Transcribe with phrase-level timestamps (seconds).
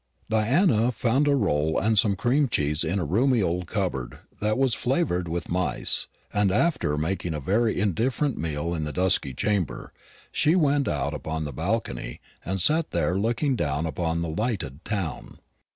[0.31, 4.73] Diana found a roll and some cream cheese in a roomy old cupboard that was
[4.73, 9.93] flavoured with mice; and after making a very indifferent meal in the dusky chamber,
[10.31, 15.37] she went out upon the balcony, and sat there looking down upon the lighted town.